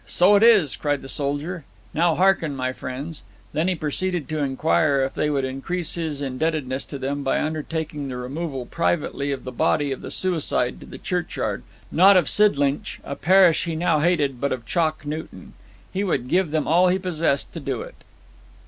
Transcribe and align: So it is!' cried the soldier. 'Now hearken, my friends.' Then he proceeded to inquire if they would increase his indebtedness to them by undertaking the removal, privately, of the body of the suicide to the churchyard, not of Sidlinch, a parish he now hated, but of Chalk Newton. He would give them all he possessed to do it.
So 0.07 0.33
it 0.33 0.41
is!' 0.41 0.75
cried 0.75 1.03
the 1.03 1.07
soldier. 1.07 1.63
'Now 1.93 2.15
hearken, 2.15 2.55
my 2.55 2.73
friends.' 2.73 3.21
Then 3.53 3.67
he 3.67 3.75
proceeded 3.75 4.27
to 4.29 4.39
inquire 4.39 5.03
if 5.03 5.13
they 5.13 5.29
would 5.29 5.45
increase 5.45 5.93
his 5.93 6.21
indebtedness 6.21 6.85
to 6.85 6.97
them 6.97 7.21
by 7.21 7.39
undertaking 7.39 8.07
the 8.07 8.17
removal, 8.17 8.65
privately, 8.65 9.31
of 9.31 9.43
the 9.43 9.51
body 9.51 9.91
of 9.91 10.01
the 10.01 10.09
suicide 10.09 10.79
to 10.79 10.87
the 10.87 10.97
churchyard, 10.97 11.61
not 11.91 12.17
of 12.17 12.27
Sidlinch, 12.29 12.99
a 13.03 13.15
parish 13.15 13.65
he 13.65 13.75
now 13.75 13.99
hated, 13.99 14.41
but 14.41 14.51
of 14.51 14.65
Chalk 14.65 15.05
Newton. 15.05 15.53
He 15.93 16.03
would 16.03 16.27
give 16.27 16.49
them 16.49 16.67
all 16.67 16.87
he 16.87 16.97
possessed 16.97 17.53
to 17.53 17.59
do 17.59 17.81
it. 17.83 18.03